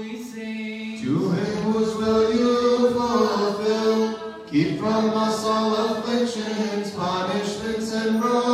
we 0.00 0.16
sing. 0.22 0.98
To 1.02 1.30
him 1.30 1.56
whose 1.64 1.94
will 1.96 2.32
you 2.32 2.90
fulfill, 2.90 4.44
keep 4.46 4.78
from 4.78 5.10
us 5.10 5.44
all 5.44 5.74
afflictions, 5.76 6.92
punishments, 6.92 7.92
and 7.92 8.22
wrongs 8.22 8.49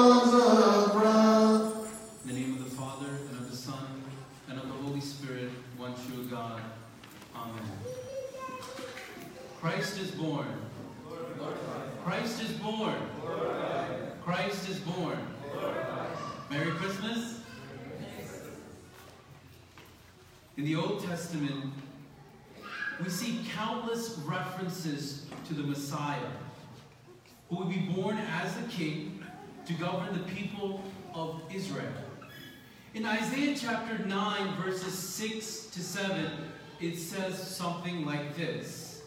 In 20.57 20.65
the 20.65 20.75
Old 20.75 21.05
Testament, 21.05 21.71
we 23.05 23.11
see 23.11 23.41
countless 23.55 24.17
references 24.25 25.27
to 25.49 25.55
the 25.55 25.63
Messiah, 25.63 26.31
who 27.51 27.57
would 27.57 27.69
be 27.69 27.81
born 27.95 28.17
as 28.17 28.57
a 28.57 28.63
king 28.71 29.23
to 29.67 29.75
govern 29.75 30.15
the 30.15 30.33
people 30.33 30.83
of 31.13 31.43
Israel. 31.55 31.93
In 32.95 33.05
Isaiah 33.05 33.55
chapter 33.55 34.03
9, 34.03 34.63
verses 34.63 34.95
6 34.95 35.67
to 35.67 35.83
7, 35.83 36.27
it 36.81 36.97
says 36.97 37.39
something 37.39 38.07
like 38.07 38.35
this 38.35 39.03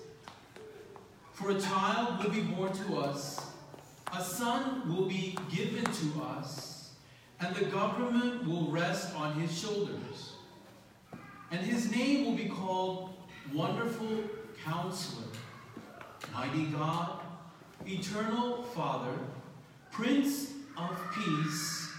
For 1.33 1.49
a 1.49 1.59
child 1.59 2.23
will 2.23 2.29
be 2.29 2.41
born 2.41 2.73
to 2.73 2.97
us, 2.97 3.53
a 4.15 4.21
son 4.23 4.87
will 4.87 5.07
be 5.07 5.35
given 5.51 5.83
to 5.83 6.21
us, 6.21 6.91
and 7.39 7.55
the 7.55 7.65
government 7.65 8.45
will 8.47 8.69
rest 8.69 9.15
on 9.15 9.33
his 9.39 9.59
shoulders. 9.59 10.33
And 11.51 11.61
his 11.61 11.91
name 11.91 12.25
will 12.25 12.35
be 12.35 12.49
called 12.49 13.13
Wonderful 13.53 14.23
Counselor, 14.63 15.27
Mighty 16.31 16.65
God, 16.65 17.21
Eternal 17.87 18.63
Father, 18.63 19.17
Prince 19.91 20.53
of 20.77 20.95
Peace. 21.15 21.91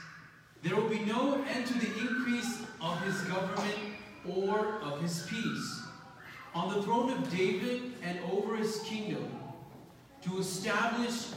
There 0.63 0.77
will 0.77 0.89
be 0.89 1.01
no 1.01 1.43
end 1.53 1.67
to 1.67 1.75
the 1.75 1.99
increase 1.99 2.63
of 2.81 3.01
his 3.03 3.21
government 3.23 3.79
or 4.29 4.81
of 4.83 5.03
his 5.03 5.27
peace. 5.29 5.83
On 6.55 6.73
the 6.73 6.83
throne 6.83 7.11
of 7.11 7.31
David 7.37 7.95
and 8.03 8.21
over 8.33 8.57
his 8.57 8.81
kingdom, 8.81 9.37
to 10.23 10.39
establish 10.39 11.29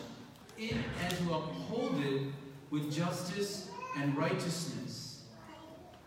it 0.58 0.76
and 1.02 1.18
to 1.18 1.34
uphold 1.34 2.00
it 2.00 2.22
with 2.70 2.94
justice 2.94 3.70
and 3.98 4.16
righteousness. 4.18 5.24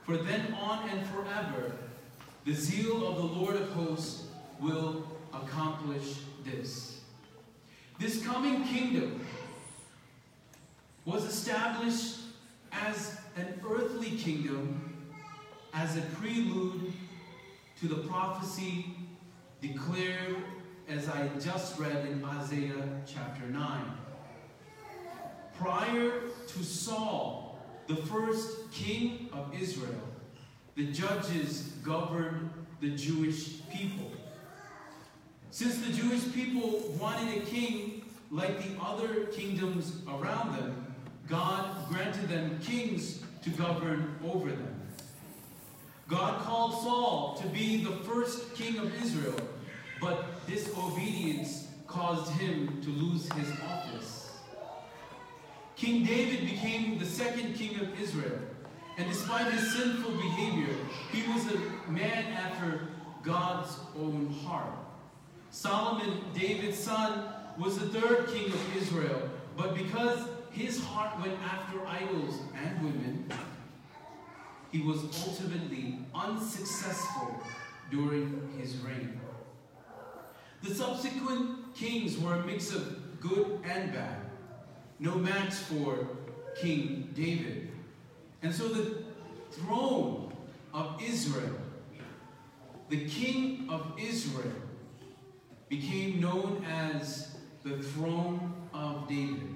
For 0.04 0.16
then 0.16 0.54
on 0.54 0.88
and 0.88 1.04
forever, 1.08 1.72
the 2.46 2.54
zeal 2.54 3.04
of 3.08 3.16
the 3.16 3.40
Lord 3.40 3.56
of 3.56 3.68
hosts 3.70 4.28
will 4.60 5.04
accomplish 5.34 6.20
this. 6.44 7.00
This 7.98 8.24
coming 8.24 8.62
kingdom 8.64 9.20
was 11.04 11.24
established 11.24 12.18
as 12.70 13.18
an 13.36 13.60
earthly 13.68 14.12
kingdom 14.12 15.08
as 15.74 15.96
a 15.96 16.02
prelude 16.02 16.92
to 17.80 17.88
the 17.88 18.06
prophecy 18.08 18.94
declared 19.60 20.36
as 20.88 21.08
I 21.08 21.28
just 21.40 21.80
read 21.80 22.06
in 22.06 22.24
Isaiah 22.24 22.88
chapter 23.12 23.44
9. 23.46 23.84
Prior 25.58 26.20
to 26.46 26.62
Saul, 26.62 27.58
the 27.88 27.96
first 27.96 28.70
king 28.70 29.30
of 29.32 29.52
Israel, 29.60 30.00
the 30.76 30.84
judges 30.92 31.72
governed 31.82 32.50
the 32.80 32.90
Jewish 32.90 33.60
people. 33.70 34.12
Since 35.50 35.78
the 35.78 35.92
Jewish 35.92 36.32
people 36.34 36.94
wanted 37.00 37.38
a 37.38 37.46
king 37.46 38.04
like 38.30 38.58
the 38.58 38.82
other 38.82 39.24
kingdoms 39.26 40.02
around 40.06 40.54
them, 40.54 40.94
God 41.26 41.88
granted 41.88 42.28
them 42.28 42.58
kings 42.60 43.22
to 43.42 43.50
govern 43.50 44.16
over 44.24 44.50
them. 44.50 44.82
God 46.08 46.42
called 46.42 46.72
Saul 46.82 47.38
to 47.40 47.48
be 47.48 47.82
the 47.82 47.96
first 48.04 48.54
king 48.54 48.78
of 48.78 48.94
Israel, 49.02 49.40
but 50.00 50.46
disobedience 50.46 51.68
caused 51.86 52.30
him 52.32 52.80
to 52.82 52.90
lose 52.90 53.32
his 53.32 53.50
office. 53.62 54.30
King 55.74 56.04
David 56.04 56.40
became 56.42 56.98
the 56.98 57.06
second 57.06 57.54
king 57.54 57.80
of 57.80 58.00
Israel, 58.00 58.38
and 58.96 59.08
despite 59.08 59.52
his 59.52 59.72
sinful 59.76 60.12
behavior, 60.12 60.74
he 61.12 61.30
was 61.32 61.46
a 61.52 61.90
man 61.90 62.32
after 62.32 62.88
God's 63.22 63.76
own 63.98 64.34
heart. 64.44 64.72
Solomon, 65.50 66.24
David's 66.34 66.78
son, 66.78 67.24
was 67.58 67.78
the 67.78 67.86
third 67.88 68.28
king 68.28 68.52
of 68.52 68.76
Israel, 68.76 69.30
but 69.56 69.74
because 69.74 70.28
his 70.50 70.82
heart 70.82 71.18
went 71.20 71.38
after 71.42 71.86
idols 71.86 72.40
and 72.54 72.82
women, 72.82 73.30
he 74.72 74.80
was 74.80 75.02
ultimately 75.26 75.98
unsuccessful 76.14 77.40
during 77.90 78.50
his 78.58 78.76
reign. 78.78 79.20
The 80.62 80.74
subsequent 80.74 81.74
kings 81.74 82.18
were 82.18 82.34
a 82.34 82.46
mix 82.46 82.74
of 82.74 83.20
good 83.20 83.60
and 83.64 83.92
bad, 83.92 84.18
no 84.98 85.14
match 85.14 85.54
for 85.54 86.08
King 86.60 87.10
David. 87.14 87.70
And 88.42 88.54
so 88.54 88.68
the 88.68 89.02
throne 89.50 90.32
of 90.72 91.00
Israel, 91.02 91.56
the 92.88 93.06
king 93.06 93.68
of 93.70 93.92
Israel, 93.98 94.52
became 95.68 96.20
known 96.20 96.64
as 96.68 97.36
the 97.64 97.78
throne 97.82 98.54
of 98.72 99.08
David. 99.08 99.54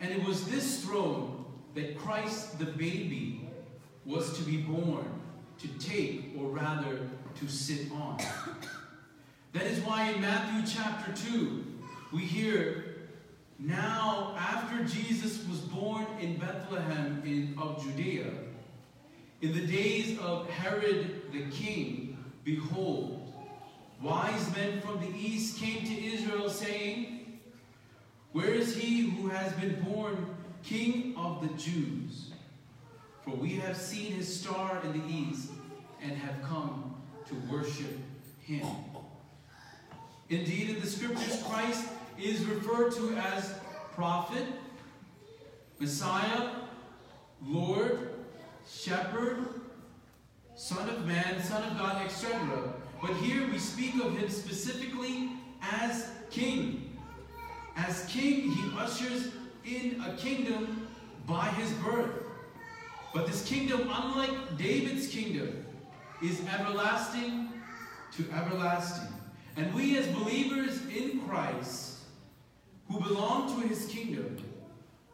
And 0.00 0.10
it 0.10 0.24
was 0.24 0.44
this 0.48 0.84
throne 0.84 1.44
that 1.74 1.96
Christ 1.96 2.58
the 2.58 2.66
baby 2.66 3.48
was 4.04 4.36
to 4.36 4.42
be 4.42 4.58
born, 4.58 5.08
to 5.58 5.68
take, 5.78 6.34
or 6.38 6.48
rather 6.48 7.08
to 7.38 7.48
sit 7.48 7.90
on. 7.92 8.18
That 9.52 9.64
is 9.64 9.78
why 9.80 10.10
in 10.10 10.20
Matthew 10.20 10.74
chapter 10.74 11.12
2, 11.30 11.64
we 12.12 12.22
hear 12.22 12.91
now 13.64 14.34
after 14.36 14.84
Jesus 14.84 15.46
was 15.48 15.60
born 15.60 16.06
in 16.20 16.36
Bethlehem 16.36 17.22
in, 17.24 17.54
of 17.60 17.82
Judea, 17.84 18.30
in 19.40 19.52
the 19.52 19.66
days 19.66 20.18
of 20.18 20.48
Herod 20.50 21.22
the 21.32 21.44
king, 21.50 22.16
behold, 22.44 23.32
wise 24.00 24.54
men 24.56 24.80
from 24.80 25.00
the 25.00 25.16
east 25.16 25.58
came 25.58 25.84
to 25.84 26.04
Israel 26.04 26.50
saying, 26.50 27.40
Where 28.32 28.52
is 28.52 28.76
he 28.76 29.10
who 29.10 29.28
has 29.28 29.52
been 29.54 29.80
born 29.82 30.34
king 30.64 31.14
of 31.16 31.40
the 31.40 31.54
Jews? 31.54 32.30
For 33.24 33.30
we 33.30 33.54
have 33.56 33.76
seen 33.76 34.12
his 34.12 34.40
star 34.40 34.80
in 34.84 34.92
the 34.92 35.06
east 35.06 35.50
and 36.02 36.12
have 36.12 36.42
come 36.42 36.96
to 37.26 37.34
worship 37.52 37.98
him. 38.40 38.66
Indeed, 40.28 40.70
in 40.70 40.80
the 40.80 40.86
scriptures, 40.86 41.42
Christ 41.46 41.86
is 42.20 42.44
referred 42.44 42.92
to 42.92 43.16
as 43.16 43.54
prophet, 43.94 44.44
Messiah, 45.78 46.50
Lord, 47.44 48.10
shepherd, 48.68 49.46
Son 50.54 50.88
of 50.88 51.06
Man, 51.06 51.42
Son 51.42 51.62
of 51.70 51.78
God, 51.78 52.04
etc. 52.04 52.74
But 53.00 53.14
here 53.16 53.46
we 53.50 53.58
speak 53.58 53.94
of 53.96 54.16
him 54.16 54.28
specifically 54.30 55.30
as 55.60 56.08
king. 56.30 56.96
As 57.76 58.04
king, 58.06 58.52
he 58.52 58.78
ushers 58.78 59.32
in 59.64 60.00
a 60.02 60.16
kingdom 60.16 60.86
by 61.26 61.48
his 61.48 61.72
birth. 61.74 62.10
But 63.12 63.26
this 63.26 63.46
kingdom, 63.46 63.90
unlike 63.92 64.56
David's 64.56 65.08
kingdom, 65.08 65.64
is 66.22 66.40
everlasting 66.46 67.48
to 68.16 68.24
everlasting. 68.32 69.12
And 69.56 69.72
we 69.74 69.98
as 69.98 70.06
believers 70.08 70.80
in 70.86 71.20
Christ, 71.26 71.91
who 72.92 73.00
belong 73.00 73.58
to 73.58 73.66
his 73.66 73.86
kingdom, 73.86 74.36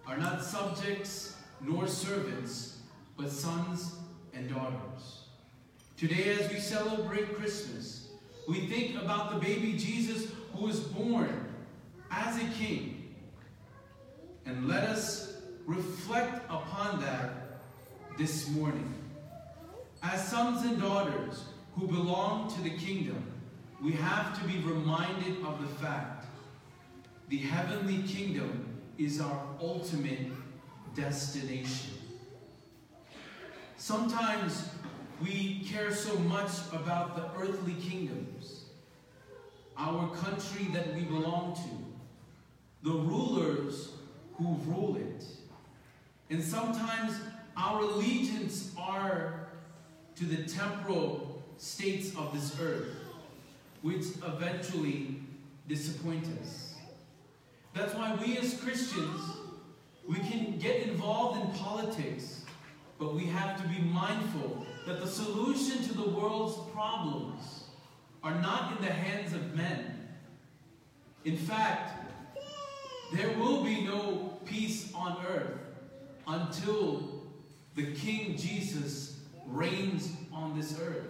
are 0.04 0.16
not 0.16 0.42
subjects 0.42 1.36
nor 1.60 1.86
servants, 1.86 2.78
but 3.16 3.30
sons 3.30 3.94
and 4.34 4.48
daughters. 4.52 5.26
Today, 5.96 6.36
as 6.40 6.50
we 6.50 6.58
celebrate 6.58 7.36
Christmas, 7.36 8.08
we 8.48 8.66
think 8.66 9.00
about 9.00 9.32
the 9.32 9.38
baby 9.38 9.74
Jesus 9.74 10.32
who 10.54 10.66
was 10.66 10.80
born 10.80 11.54
as 12.10 12.36
a 12.36 12.46
king. 12.54 13.14
And 14.44 14.66
let 14.66 14.84
us 14.84 15.36
reflect 15.64 16.44
upon 16.46 17.00
that 17.00 17.60
this 18.16 18.48
morning. 18.48 18.92
As 20.02 20.26
sons 20.26 20.64
and 20.64 20.80
daughters 20.80 21.44
who 21.74 21.86
belong 21.86 22.52
to 22.54 22.60
the 22.62 22.76
kingdom, 22.76 23.22
we 23.80 23.92
have 23.92 24.36
to 24.40 24.48
be 24.48 24.58
reminded 24.64 25.44
of 25.44 25.60
the 25.60 25.68
fact 25.76 26.27
the 27.28 27.38
heavenly 27.38 28.02
kingdom 28.08 28.80
is 28.96 29.20
our 29.20 29.42
ultimate 29.60 30.30
destination. 30.94 31.92
Sometimes 33.76 34.68
we 35.22 35.60
care 35.64 35.92
so 35.92 36.18
much 36.20 36.50
about 36.72 37.16
the 37.16 37.40
earthly 37.40 37.74
kingdoms, 37.74 38.64
our 39.76 40.08
country 40.16 40.68
that 40.72 40.94
we 40.94 41.02
belong 41.02 41.54
to, 41.54 42.88
the 42.88 42.96
rulers 42.96 43.90
who 44.36 44.56
rule 44.66 44.96
it. 44.96 45.24
And 46.30 46.42
sometimes 46.42 47.14
our 47.56 47.80
allegiance 47.80 48.72
are 48.78 49.48
to 50.16 50.24
the 50.24 50.44
temporal 50.44 51.42
states 51.58 52.16
of 52.16 52.32
this 52.32 52.58
earth, 52.60 52.94
which 53.82 54.06
eventually 54.26 55.16
disappoint 55.68 56.24
us. 56.40 56.67
That's 57.78 57.94
why 57.94 58.12
we 58.20 58.36
as 58.38 58.60
Christians, 58.60 59.20
we 60.04 60.16
can 60.16 60.58
get 60.58 60.88
involved 60.88 61.40
in 61.40 61.52
politics, 61.60 62.42
but 62.98 63.14
we 63.14 63.26
have 63.26 63.62
to 63.62 63.68
be 63.68 63.78
mindful 63.78 64.66
that 64.84 65.00
the 65.00 65.06
solution 65.06 65.84
to 65.84 65.94
the 65.94 66.08
world's 66.08 66.58
problems 66.72 67.66
are 68.24 68.34
not 68.40 68.76
in 68.76 68.84
the 68.84 68.92
hands 68.92 69.32
of 69.32 69.54
men. 69.54 70.08
In 71.24 71.36
fact, 71.36 71.92
there 73.12 73.30
will 73.38 73.62
be 73.62 73.84
no 73.84 74.40
peace 74.44 74.92
on 74.92 75.24
earth 75.28 75.60
until 76.26 77.22
the 77.76 77.92
King 77.92 78.36
Jesus 78.36 79.20
reigns 79.46 80.10
on 80.32 80.58
this 80.58 80.80
earth. 80.80 81.06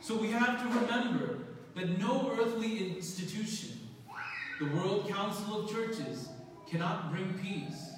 So 0.00 0.16
we 0.16 0.30
have 0.30 0.62
to 0.62 0.80
remember 0.80 1.38
that 1.74 1.98
no 1.98 2.36
earthly 2.38 2.94
institution, 2.94 3.79
the 4.60 4.66
World 4.66 5.08
Council 5.08 5.62
of 5.64 5.72
Churches, 5.72 6.28
cannot 6.70 7.10
bring 7.10 7.32
peace. 7.38 7.92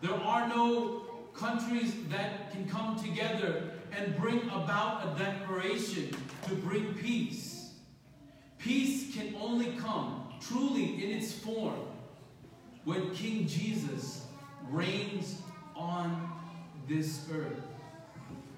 There 0.00 0.14
are 0.14 0.48
no 0.48 1.00
countries 1.34 1.92
that 2.08 2.52
can 2.52 2.68
come 2.68 2.96
together 3.02 3.72
and 3.90 4.16
bring 4.16 4.48
about 4.50 5.04
a 5.04 5.18
declaration 5.18 6.14
to 6.46 6.54
bring 6.54 6.94
peace. 6.94 7.72
Peace 8.58 9.12
can 9.12 9.34
only 9.40 9.72
come 9.72 10.32
truly 10.40 11.04
in 11.04 11.10
its 11.18 11.32
form 11.32 11.80
when 12.84 13.12
King 13.12 13.48
Jesus 13.48 14.26
reigns 14.68 15.42
on 15.74 16.30
this 16.86 17.26
earth. 17.34 17.60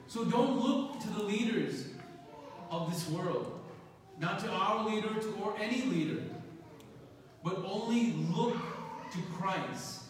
So 0.08 0.26
don't 0.26 0.60
look 0.60 1.00
to 1.00 1.08
the 1.08 1.22
leaders 1.22 1.86
of 2.70 2.92
this 2.92 3.08
world, 3.08 3.60
not 4.18 4.40
to 4.40 4.50
our 4.50 4.86
leader 4.86 5.08
or 5.42 5.56
any 5.58 5.82
leader, 5.86 6.22
but 7.44 7.62
only 7.64 8.12
look 8.34 8.56
to 9.12 9.18
Christ. 9.36 10.02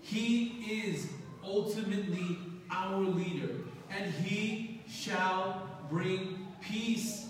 He 0.00 0.82
is 0.84 1.08
ultimately 1.42 2.38
our 2.70 3.00
leader, 3.00 3.54
and 3.90 4.12
he 4.12 4.80
shall 4.88 5.68
bring 5.88 6.46
peace 6.60 7.26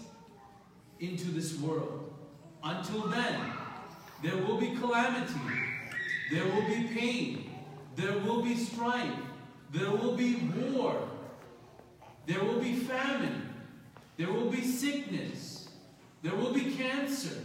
into 1.00 1.30
this 1.30 1.58
world. 1.58 2.12
Until 2.62 3.08
then, 3.08 3.40
there 4.22 4.36
will 4.38 4.56
be 4.56 4.70
calamity, 4.76 5.34
there 6.32 6.44
will 6.44 6.66
be 6.66 6.88
pain, 6.94 7.50
there 7.96 8.18
will 8.20 8.42
be 8.42 8.56
strife, 8.56 9.12
there 9.70 9.90
will 9.90 10.16
be 10.16 10.36
war, 10.36 10.96
there 12.26 12.42
will 12.42 12.60
be 12.60 12.74
famine, 12.74 13.50
there 14.16 14.32
will 14.32 14.50
be 14.50 14.62
sickness, 14.62 15.68
there 16.22 16.34
will 16.34 16.52
be 16.52 16.74
cancer, 16.74 17.36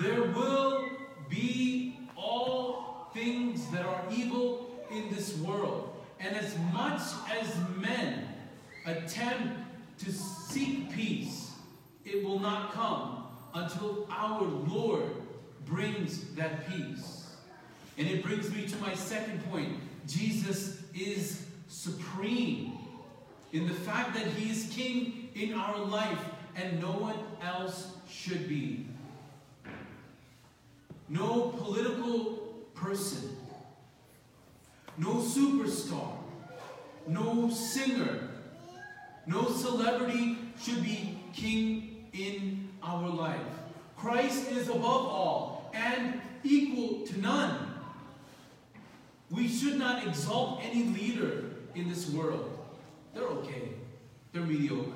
there 0.00 0.22
will 0.22 0.88
be 1.28 1.98
all 2.16 3.08
things 3.12 3.66
that 3.70 3.84
are 3.84 4.04
evil 4.10 4.70
in 4.90 5.10
this 5.10 5.31
world. 5.42 5.94
And 6.20 6.36
as 6.36 6.56
much 6.72 7.02
as 7.30 7.54
men 7.78 8.28
attempt 8.86 9.54
to 9.98 10.12
seek 10.12 10.92
peace, 10.92 11.50
it 12.04 12.24
will 12.24 12.38
not 12.38 12.72
come 12.72 13.24
until 13.54 14.06
our 14.10 14.42
Lord 14.42 15.10
brings 15.66 16.34
that 16.34 16.68
peace. 16.68 17.34
And 17.98 18.08
it 18.08 18.22
brings 18.22 18.50
me 18.50 18.66
to 18.66 18.76
my 18.78 18.94
second 18.94 19.44
point. 19.50 19.78
Jesus 20.06 20.82
is 20.94 21.46
supreme 21.68 22.72
in 23.52 23.66
the 23.66 23.74
fact 23.74 24.14
that 24.14 24.26
he 24.26 24.50
is 24.50 24.70
king 24.74 25.28
in 25.34 25.52
our 25.54 25.78
life 25.78 26.24
and 26.56 26.80
no 26.80 26.92
one 26.92 27.18
else 27.42 27.92
should 28.08 28.48
be. 28.48 28.86
No 31.08 31.50
political 31.58 32.38
person, 32.74 33.36
no 34.96 35.20
superstar, 35.72 36.16
no 37.06 37.50
singer, 37.50 38.28
no 39.26 39.48
celebrity 39.48 40.38
should 40.60 40.82
be 40.82 41.18
king 41.32 42.06
in 42.12 42.68
our 42.82 43.08
life. 43.08 43.40
Christ 43.96 44.50
is 44.50 44.68
above 44.68 44.84
all 44.84 45.70
and 45.74 46.20
equal 46.42 47.06
to 47.06 47.20
none. 47.20 47.74
We 49.30 49.48
should 49.48 49.78
not 49.78 50.06
exalt 50.06 50.60
any 50.62 50.84
leader 50.84 51.44
in 51.74 51.88
this 51.88 52.10
world. 52.10 52.58
They're 53.14 53.24
okay. 53.24 53.70
They're 54.32 54.42
mediocre. 54.42 54.90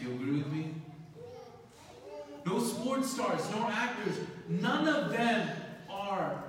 Do 0.00 0.08
you 0.08 0.14
agree 0.14 0.38
with 0.38 0.52
me? 0.52 0.74
No 2.46 2.58
sports 2.60 3.10
stars, 3.10 3.48
no 3.50 3.68
actors, 3.68 4.16
none 4.48 4.88
of 4.88 5.12
them 5.12 5.48
are 5.88 6.42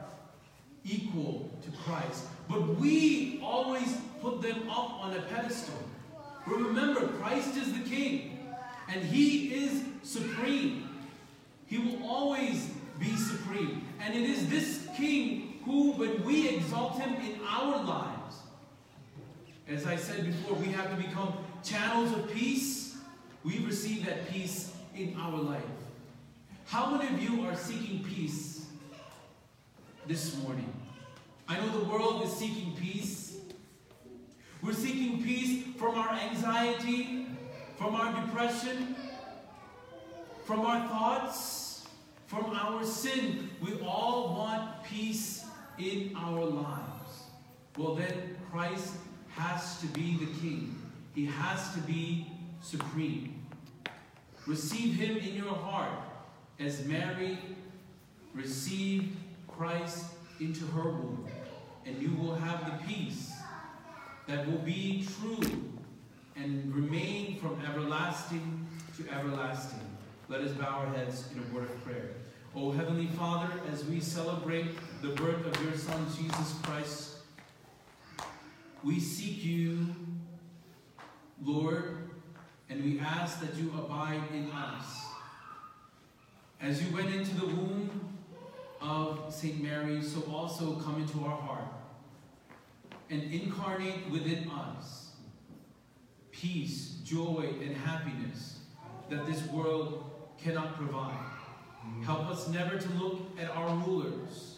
equal 0.83 1.51
to 1.63 1.71
Christ. 1.83 2.25
But 2.49 2.79
we 2.79 3.39
always 3.43 3.97
put 4.21 4.41
them 4.41 4.69
up 4.69 5.03
on 5.03 5.15
a 5.15 5.21
pedestal. 5.21 5.75
Remember, 6.45 7.07
Christ 7.19 7.55
is 7.57 7.73
the 7.73 7.89
King, 7.89 8.39
and 8.89 9.03
He 9.03 9.53
is 9.53 9.83
supreme. 10.03 10.89
He 11.67 11.77
will 11.77 12.07
always 12.07 12.69
be 12.99 13.15
supreme. 13.15 13.87
And 14.01 14.13
it 14.13 14.23
is 14.23 14.49
this 14.49 14.87
King 14.95 15.61
who, 15.65 15.93
when 15.93 16.23
we 16.25 16.49
exalt 16.49 16.99
Him 16.99 17.15
in 17.15 17.39
our 17.47 17.83
lives, 17.83 18.35
as 19.67 19.85
I 19.85 19.95
said 19.95 20.25
before, 20.25 20.57
we 20.57 20.67
have 20.67 20.89
to 20.89 20.95
become 20.97 21.33
channels 21.63 22.11
of 22.11 22.29
peace. 22.31 22.97
We 23.43 23.59
receive 23.59 24.05
that 24.05 24.29
peace 24.29 24.73
in 24.95 25.15
our 25.19 25.37
life. 25.37 25.61
How 26.65 26.95
many 26.95 27.13
of 27.13 27.21
you 27.21 27.45
are 27.45 27.55
seeking 27.55 28.03
peace 28.03 28.65
this 30.07 30.37
morning? 30.43 30.71
I 31.47 31.57
know 31.57 31.79
the 31.79 31.85
world 31.85 32.23
is 32.23 32.31
seeking 32.31 32.75
peace. 32.79 33.37
We're 34.61 34.73
seeking 34.73 35.21
peace 35.21 35.65
from 35.77 35.95
our 35.95 36.13
anxiety, 36.13 37.27
from 37.77 37.95
our 37.95 38.25
depression, 38.25 38.95
from 40.45 40.61
our 40.61 40.87
thoughts, 40.87 41.85
from 42.27 42.45
our 42.45 42.83
sin. 42.85 43.49
We 43.61 43.79
all 43.85 44.35
want 44.35 44.83
peace 44.85 45.45
in 45.77 46.15
our 46.15 46.45
lives. 46.45 47.23
Well, 47.77 47.95
then 47.95 48.37
Christ 48.51 48.93
has 49.35 49.79
to 49.81 49.87
be 49.87 50.17
the 50.17 50.31
king. 50.39 50.81
He 51.13 51.25
has 51.25 51.73
to 51.73 51.79
be 51.81 52.27
supreme. 52.61 53.43
Receive 54.47 54.95
him 54.95 55.17
in 55.17 55.35
your 55.35 55.53
heart 55.53 55.99
as 56.59 56.85
Mary 56.85 57.37
received 58.33 59.15
Christ 59.47 60.05
into 60.43 60.65
her 60.67 60.89
womb, 60.89 61.25
and 61.85 62.01
you 62.01 62.13
will 62.15 62.35
have 62.35 62.65
the 62.65 62.85
peace 62.85 63.31
that 64.27 64.45
will 64.45 64.59
be 64.59 65.07
true 65.19 65.41
and 66.35 66.75
remain 66.75 67.37
from 67.37 67.61
everlasting 67.65 68.67
to 68.97 69.09
everlasting. 69.09 69.79
Let 70.27 70.41
us 70.41 70.51
bow 70.51 70.85
our 70.85 70.87
heads 70.87 71.29
in 71.31 71.39
a 71.39 71.55
word 71.55 71.65
of 71.65 71.83
prayer. 71.85 72.09
O 72.55 72.71
Heavenly 72.71 73.07
Father, 73.07 73.49
as 73.71 73.85
we 73.85 73.99
celebrate 73.99 74.67
the 75.01 75.09
birth 75.09 75.45
of 75.45 75.63
your 75.63 75.77
Son, 75.77 76.05
Jesus 76.15 76.53
Christ, 76.63 77.17
we 78.83 78.99
seek 78.99 79.43
you, 79.43 79.87
Lord, 81.41 82.09
and 82.69 82.83
we 82.83 82.99
ask 82.99 83.39
that 83.39 83.55
you 83.55 83.71
abide 83.77 84.21
in 84.33 84.51
us. 84.51 85.05
As 86.61 86.83
you 86.83 86.93
went 86.93 87.13
into 87.13 87.33
the 87.35 87.45
womb 87.45 88.12
of 88.83 89.33
St. 89.33 89.61
Mary, 89.61 90.01
so 90.01 90.21
also 90.31 90.75
come 90.75 91.01
into 91.01 91.23
our 91.23 91.35
heart 91.35 91.67
and 93.09 93.23
incarnate 93.31 94.09
within 94.11 94.49
us 94.49 95.11
peace, 96.31 96.99
joy, 97.03 97.53
and 97.61 97.75
happiness 97.77 98.59
that 99.09 99.25
this 99.25 99.45
world 99.47 100.11
cannot 100.37 100.75
provide. 100.75 101.17
Help 102.03 102.27
us 102.29 102.47
never 102.49 102.77
to 102.77 102.89
look 102.93 103.21
at 103.39 103.49
our 103.51 103.75
rulers. 103.85 104.57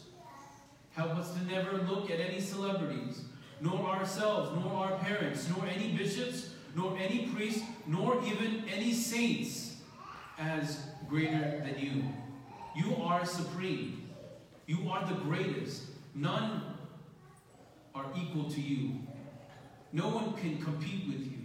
Help 0.95 1.11
us 1.15 1.33
to 1.33 1.43
never 1.45 1.77
look 1.79 2.09
at 2.09 2.19
any 2.19 2.39
celebrities, 2.39 3.25
nor 3.61 3.85
ourselves, 3.87 4.49
nor 4.63 4.71
our 4.73 4.97
parents, 4.99 5.47
nor 5.49 5.67
any 5.67 5.91
bishops, 5.91 6.49
nor 6.75 6.97
any 6.97 7.27
priests, 7.27 7.63
nor 7.85 8.23
even 8.23 8.63
any 8.73 8.93
saints 8.93 9.77
as 10.39 10.87
greater 11.07 11.61
than 11.63 11.75
you. 11.77 12.03
You 12.75 12.95
are 13.03 13.25
supreme. 13.25 14.04
You 14.67 14.89
are 14.89 15.05
the 15.05 15.15
greatest. 15.15 15.83
None 16.13 16.61
are 17.93 18.05
equal 18.17 18.49
to 18.51 18.61
you. 18.61 18.99
No 19.93 20.09
one 20.09 20.33
can 20.33 20.61
compete 20.61 21.07
with 21.07 21.25
you. 21.25 21.39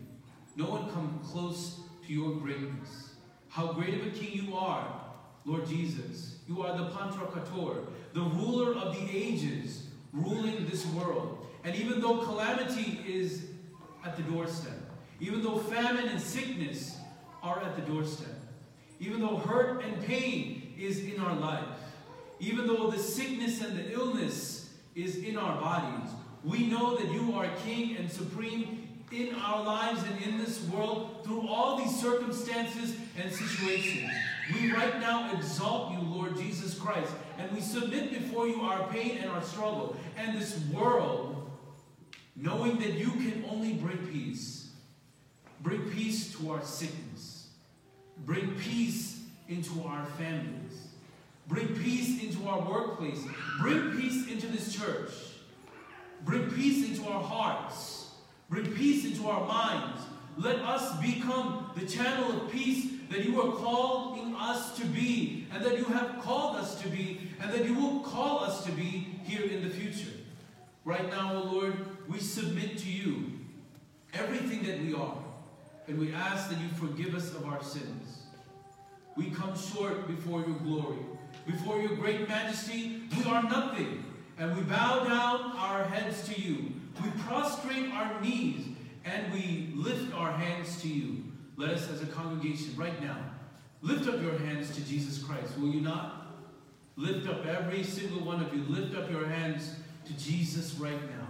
no 0.56 0.66
one 0.66 0.90
come 0.90 1.20
close 1.24 1.80
to 2.06 2.12
your 2.12 2.32
greatness. 2.32 3.10
How 3.48 3.72
great 3.72 3.94
of 3.94 4.06
a 4.06 4.10
king 4.10 4.32
you 4.32 4.56
are, 4.56 5.00
Lord 5.44 5.66
Jesus. 5.66 6.36
You 6.48 6.62
are 6.62 6.76
the 6.76 6.90
Pantokrator, 6.90 7.86
the 8.12 8.20
ruler 8.20 8.74
of 8.74 8.94
the 8.94 9.16
ages, 9.16 9.86
ruling 10.12 10.66
this 10.66 10.84
world. 10.86 11.46
And 11.64 11.76
even 11.76 12.00
though 12.00 12.18
calamity 12.18 13.00
is 13.06 13.46
at 14.04 14.16
the 14.16 14.22
doorstep, 14.22 14.78
even 15.20 15.42
though 15.42 15.58
famine 15.58 16.08
and 16.08 16.20
sickness 16.20 16.96
are 17.42 17.60
at 17.62 17.76
the 17.76 17.82
doorstep, 17.82 18.34
even 18.98 19.20
though 19.20 19.36
hurt 19.36 19.82
and 19.84 20.04
pain 20.04 20.74
is 20.78 21.04
in 21.04 21.20
our 21.20 21.34
life, 21.34 21.64
even 22.40 22.66
though 22.66 22.90
the 22.90 22.98
sickness 22.98 23.60
and 23.60 23.78
the 23.78 23.92
illness 23.92 24.70
is 24.94 25.16
in 25.16 25.36
our 25.36 25.60
bodies, 25.60 26.10
we 26.42 26.66
know 26.66 26.96
that 26.96 27.12
you 27.12 27.34
are 27.34 27.46
King 27.64 27.96
and 27.96 28.10
Supreme 28.10 28.88
in 29.12 29.34
our 29.34 29.62
lives 29.62 30.02
and 30.04 30.22
in 30.22 30.38
this 30.38 30.64
world 30.68 31.22
through 31.24 31.46
all 31.48 31.76
these 31.76 32.00
circumstances 32.00 32.96
and 33.20 33.30
situations. 33.30 34.10
We 34.54 34.72
right 34.72 34.98
now 35.00 35.32
exalt 35.34 35.92
you, 35.92 36.00
Lord 36.00 36.36
Jesus 36.36 36.78
Christ, 36.78 37.12
and 37.38 37.50
we 37.52 37.60
submit 37.60 38.10
before 38.10 38.48
you 38.48 38.62
our 38.62 38.88
pain 38.88 39.18
and 39.18 39.30
our 39.30 39.42
struggle 39.42 39.96
and 40.16 40.40
this 40.40 40.58
world, 40.72 41.50
knowing 42.36 42.78
that 42.78 42.94
you 42.94 43.10
can 43.10 43.44
only 43.50 43.74
bring 43.74 43.98
peace. 44.06 44.70
Bring 45.60 45.90
peace 45.90 46.32
to 46.36 46.52
our 46.52 46.62
sickness. 46.62 47.48
Bring 48.24 48.54
peace 48.56 49.20
into 49.48 49.84
our 49.84 50.06
families. 50.16 50.59
Bring 51.50 51.74
peace 51.74 52.22
into 52.22 52.48
our 52.48 52.60
workplace. 52.60 53.24
Bring 53.60 53.90
peace 53.98 54.28
into 54.28 54.46
this 54.46 54.72
church. 54.72 55.10
Bring 56.24 56.48
peace 56.52 56.88
into 56.88 57.10
our 57.10 57.22
hearts. 57.22 58.12
Bring 58.48 58.72
peace 58.72 59.04
into 59.04 59.28
our 59.28 59.44
minds. 59.46 60.00
Let 60.38 60.60
us 60.60 60.96
become 61.00 61.72
the 61.76 61.84
channel 61.86 62.30
of 62.30 62.52
peace 62.52 62.92
that 63.10 63.24
you 63.24 63.40
are 63.42 63.52
calling 63.56 64.32
us 64.36 64.76
to 64.78 64.86
be, 64.86 65.48
and 65.52 65.64
that 65.64 65.76
you 65.76 65.84
have 65.86 66.20
called 66.22 66.56
us 66.56 66.80
to 66.82 66.88
be, 66.88 67.20
and 67.40 67.52
that 67.52 67.64
you 67.64 67.74
will 67.74 68.00
call 68.00 68.44
us 68.44 68.64
to 68.64 68.70
be 68.70 69.08
here 69.24 69.44
in 69.44 69.62
the 69.62 69.70
future. 69.70 70.12
Right 70.84 71.10
now, 71.10 71.34
O 71.34 71.42
oh 71.42 71.52
Lord, 71.52 71.74
we 72.08 72.20
submit 72.20 72.78
to 72.78 72.88
you 72.88 73.32
everything 74.14 74.62
that 74.62 74.80
we 74.80 74.94
are, 74.94 75.18
and 75.88 75.98
we 75.98 76.12
ask 76.14 76.48
that 76.48 76.60
you 76.60 76.68
forgive 76.76 77.16
us 77.16 77.34
of 77.34 77.44
our 77.46 77.62
sins. 77.62 78.22
We 79.16 79.30
come 79.30 79.58
short 79.58 80.06
before 80.06 80.40
your 80.42 80.56
glory. 80.58 80.98
Before 81.50 81.80
your 81.80 81.96
great 81.96 82.28
majesty, 82.28 83.02
we 83.16 83.24
are 83.24 83.42
nothing, 83.42 84.04
and 84.38 84.56
we 84.56 84.62
bow 84.62 85.04
down 85.04 85.56
our 85.56 85.84
heads 85.84 86.28
to 86.28 86.40
you. 86.40 86.72
We 87.02 87.10
prostrate 87.22 87.90
our 87.92 88.20
knees, 88.20 88.66
and 89.04 89.32
we 89.32 89.72
lift 89.74 90.14
our 90.14 90.30
hands 90.30 90.80
to 90.82 90.88
you. 90.88 91.24
Let 91.56 91.70
us, 91.70 91.90
as 91.90 92.02
a 92.02 92.06
congregation, 92.06 92.74
right 92.76 93.00
now, 93.02 93.16
lift 93.82 94.08
up 94.08 94.22
your 94.22 94.38
hands 94.38 94.74
to 94.76 94.80
Jesus 94.82 95.22
Christ. 95.22 95.58
Will 95.58 95.70
you 95.70 95.80
not? 95.80 96.36
Lift 96.96 97.28
up 97.28 97.44
every 97.46 97.82
single 97.82 98.24
one 98.24 98.42
of 98.42 98.54
you. 98.54 98.62
Lift 98.64 98.94
up 98.94 99.10
your 99.10 99.26
hands 99.26 99.74
to 100.06 100.12
Jesus 100.14 100.74
right 100.74 101.02
now 101.10 101.26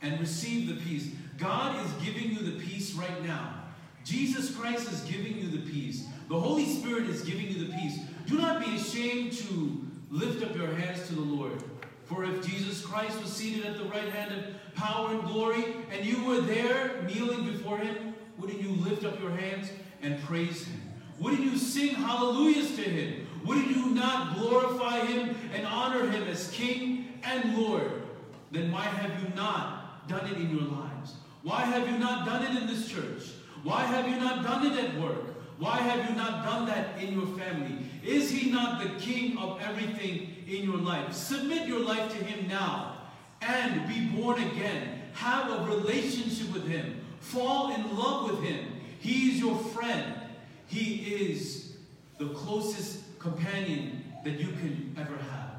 and 0.00 0.18
receive 0.20 0.68
the 0.68 0.82
peace. 0.82 1.10
God 1.36 1.84
is 1.84 1.92
giving 2.04 2.30
you 2.30 2.38
the 2.38 2.64
peace 2.64 2.92
right 2.94 3.24
now. 3.24 3.64
Jesus 4.04 4.54
Christ 4.54 4.90
is 4.90 5.02
giving 5.02 5.36
you 5.36 5.50
the 5.50 5.70
peace. 5.70 6.06
The 6.28 6.38
Holy 6.38 6.66
Spirit 6.66 7.08
is 7.08 7.22
giving 7.22 7.48
you 7.48 7.66
the 7.66 7.72
peace. 7.74 7.98
Do 8.30 8.38
not 8.38 8.64
be 8.64 8.76
ashamed 8.76 9.32
to 9.32 9.84
lift 10.08 10.44
up 10.44 10.54
your 10.54 10.68
hands 10.68 11.08
to 11.08 11.16
the 11.16 11.20
Lord. 11.20 11.64
For 12.04 12.24
if 12.24 12.46
Jesus 12.46 12.86
Christ 12.86 13.20
was 13.20 13.32
seated 13.32 13.66
at 13.66 13.76
the 13.76 13.84
right 13.86 14.08
hand 14.08 14.32
of 14.32 14.74
power 14.76 15.10
and 15.10 15.24
glory, 15.24 15.64
and 15.90 16.04
you 16.06 16.24
were 16.24 16.40
there 16.40 17.02
kneeling 17.02 17.44
before 17.44 17.78
him, 17.78 18.14
wouldn't 18.38 18.62
you 18.62 18.70
lift 18.70 19.04
up 19.04 19.20
your 19.20 19.32
hands 19.32 19.70
and 20.00 20.22
praise 20.22 20.64
him? 20.64 20.80
Wouldn't 21.18 21.42
you 21.42 21.58
sing 21.58 21.96
hallelujahs 21.96 22.76
to 22.76 22.82
him? 22.82 23.26
Wouldn't 23.44 23.66
you 23.66 23.86
not 23.86 24.36
glorify 24.36 25.00
him 25.06 25.34
and 25.52 25.66
honor 25.66 26.08
him 26.08 26.22
as 26.28 26.52
King 26.52 27.20
and 27.24 27.58
Lord? 27.58 27.90
Then 28.52 28.70
why 28.70 28.84
have 28.84 29.20
you 29.24 29.34
not 29.34 30.06
done 30.06 30.26
it 30.26 30.36
in 30.36 30.50
your 30.50 30.68
lives? 30.68 31.14
Why 31.42 31.62
have 31.62 31.90
you 31.90 31.98
not 31.98 32.26
done 32.26 32.44
it 32.44 32.62
in 32.62 32.68
this 32.68 32.88
church? 32.88 33.32
Why 33.64 33.82
have 33.82 34.08
you 34.08 34.16
not 34.20 34.44
done 34.44 34.66
it 34.66 34.84
at 34.84 35.00
work? 35.00 35.29
Why 35.60 35.76
have 35.76 36.08
you 36.08 36.16
not 36.16 36.42
done 36.42 36.64
that 36.68 36.98
in 36.98 37.12
your 37.12 37.26
family? 37.38 37.76
Is 38.02 38.30
he 38.30 38.50
not 38.50 38.82
the 38.82 38.88
king 38.98 39.36
of 39.36 39.60
everything 39.60 40.34
in 40.48 40.64
your 40.64 40.78
life? 40.78 41.12
Submit 41.12 41.68
your 41.68 41.80
life 41.80 42.10
to 42.12 42.24
him 42.24 42.48
now 42.48 42.96
and 43.42 43.86
be 43.86 44.06
born 44.06 44.42
again. 44.42 45.02
Have 45.12 45.50
a 45.50 45.66
relationship 45.66 46.50
with 46.54 46.66
him. 46.66 47.04
Fall 47.20 47.74
in 47.74 47.94
love 47.94 48.30
with 48.30 48.42
him. 48.42 48.72
He 49.00 49.32
is 49.32 49.38
your 49.38 49.54
friend. 49.54 50.14
He 50.66 50.94
is 50.94 51.74
the 52.16 52.30
closest 52.30 53.18
companion 53.18 54.02
that 54.24 54.40
you 54.40 54.48
can 54.48 54.96
ever 54.98 55.16
have. 55.16 55.56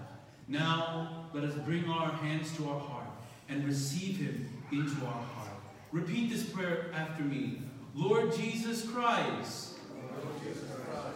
Now, 0.47 1.27
let 1.31 1.43
us 1.43 1.53
bring 1.63 1.87
our 1.87 2.11
hands 2.11 2.57
to 2.57 2.67
our 2.69 2.79
heart 2.79 3.07
and 3.49 3.63
receive 3.65 4.17
him 4.17 4.49
into 4.71 5.05
our 5.05 5.11
heart. 5.11 5.59
Repeat 5.91 6.31
this 6.31 6.43
prayer 6.43 6.87
after 6.95 7.21
me. 7.21 7.61
Lord 7.93 8.33
Jesus 8.35 8.89
Christ, 8.89 9.70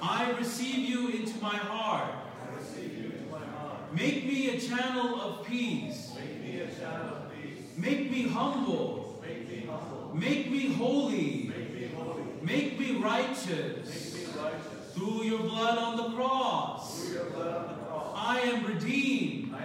I 0.01 0.31
receive 0.37 0.89
you 0.89 1.09
into 1.09 1.39
my 1.41 1.55
heart. 1.55 2.13
Make 3.93 4.25
me 4.25 4.49
a 4.49 4.59
channel 4.59 5.21
of 5.21 5.45
peace. 5.45 6.11
Make 7.77 8.11
me 8.11 8.27
humble. 8.27 9.23
Make 10.13 10.49
me 10.51 10.73
holy. 10.73 11.51
Make 12.41 12.79
me 12.79 12.97
righteous. 12.97 14.27
Through 14.93 15.23
your 15.23 15.39
blood 15.39 15.77
on 15.77 15.97
the 15.97 16.15
cross. 16.15 17.11
I 18.15 18.39
am 18.41 18.65
redeemed. 18.65 19.55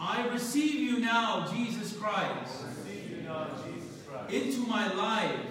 I 0.00 0.26
receive 0.28 0.74
you 0.74 1.00
now, 1.00 1.46
Jesus 1.52 1.96
Christ. 1.96 2.64
Into 4.30 4.60
my 4.60 4.92
life. 4.94 5.47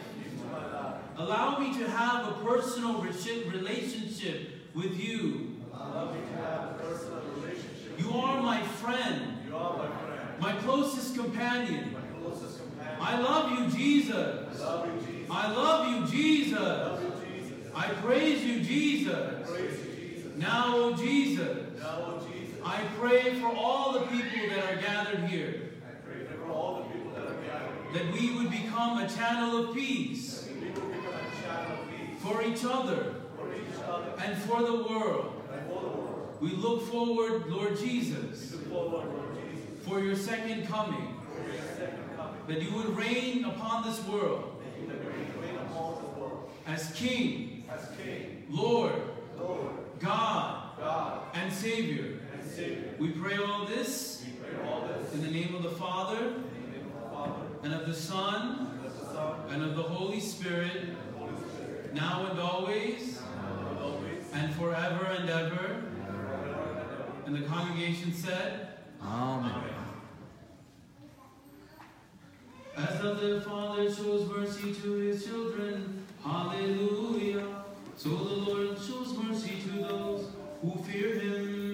Allow 1.17 1.57
me 1.57 1.75
to 1.79 1.89
have 1.89 2.27
a 2.27 2.31
personal 2.45 3.01
relationship 3.01 4.51
with 4.75 4.99
you. 4.99 5.55
You 7.97 8.11
are 8.11 8.41
my 8.41 8.61
friend. 8.61 9.33
My 10.39 10.53
closest 10.57 11.15
companion. 11.15 11.95
I 12.99 13.19
love 13.19 13.51
you, 13.51 13.67
Jesus. 13.75 14.61
I 14.61 15.51
love 15.51 15.87
you, 15.87 16.05
Jesus. 16.07 17.01
I 17.75 17.87
praise 17.93 18.43
you, 18.43 18.59
Jesus. 18.61 19.45
Now, 20.35 20.75
O 20.75 20.93
Jesus. 20.95 21.79
Now, 21.79 21.97
O 22.05 22.27
Jesus. 22.31 22.59
I 22.63 22.83
pray 22.99 23.39
for 23.39 23.47
all 23.47 23.93
the 23.93 24.01
people 24.01 24.49
that 24.55 24.71
are 24.71 24.81
gathered 24.81 25.23
here. 25.29 25.71
That 27.93 28.13
we 28.13 28.35
would 28.35 28.51
become 28.51 28.99
a 28.99 29.09
channel 29.09 29.69
of 29.69 29.75
peace 29.75 30.46
for 32.19 32.43
each 32.43 32.63
other. 32.63 33.13
And 34.19 34.37
for 34.43 34.61
the 34.61 34.83
world. 34.83 35.33
We 36.41 36.51
look 36.51 36.83
forward, 36.87 37.47
Lord 37.47 37.77
Jesus, 37.77 38.55
for 39.83 39.99
your 39.99 40.15
second 40.15 40.67
coming. 40.67 41.15
That 42.47 42.61
you 42.61 42.73
would 42.75 42.95
reign 42.95 43.45
upon 43.45 43.83
this 43.87 44.03
world. 44.05 44.53
As 46.65 46.91
King, 46.93 47.63
Lord, 48.49 48.93
God, 49.99 51.23
and 51.33 51.51
Savior. 51.51 52.19
We 52.99 53.11
pray 53.11 53.37
all 53.37 53.65
this 53.65 54.25
in 55.13 55.21
the 55.21 55.31
name 55.31 55.55
of 55.55 55.63
the 55.63 55.71
Father, 55.71 56.33
and 57.63 57.73
of 57.73 57.87
the 57.87 57.93
Son, 57.93 58.79
and 59.49 59.63
of 59.63 59.75
the 59.75 59.83
Holy 59.83 60.19
Spirit, 60.19 60.95
now 61.97 62.27
and 62.29 62.39
always, 62.39 63.19
and 64.33 64.53
forever 64.55 65.05
and 65.05 65.29
ever. 65.29 65.83
And 67.25 67.35
the 67.35 67.41
congregation 67.41 68.13
said, 68.13 68.67
Amen. 69.03 69.51
As 72.77 73.01
the 73.01 73.41
Father 73.41 73.91
shows 73.91 74.29
mercy 74.29 74.73
to 74.75 74.91
his 74.93 75.25
children, 75.25 76.05
hallelujah. 76.23 77.43
So 77.95 78.09
the 78.09 78.15
Lord 78.15 78.77
shows 78.77 79.17
mercy 79.17 79.55
to 79.63 79.81
those 79.81 80.27
who 80.61 80.83
fear 80.83 81.19
him. 81.19 81.66